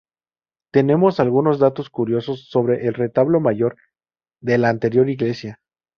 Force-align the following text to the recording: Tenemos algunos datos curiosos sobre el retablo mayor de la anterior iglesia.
Tenemos 0.71 1.19
algunos 1.19 1.59
datos 1.59 1.91
curiosos 1.91 2.47
sobre 2.49 2.87
el 2.87 2.95
retablo 2.95 3.39
mayor 3.39 3.77
de 4.41 4.57
la 4.57 4.69
anterior 4.69 5.07
iglesia. 5.07 5.59